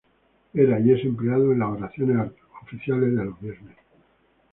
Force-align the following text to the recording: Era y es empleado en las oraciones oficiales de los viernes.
Era 0.55 0.79
y 0.79 0.93
es 0.93 1.05
empleado 1.05 1.51
en 1.51 1.59
las 1.59 1.69
oraciones 1.77 2.31
oficiales 2.63 3.15
de 3.15 3.23
los 3.23 3.39
viernes. 3.39 3.77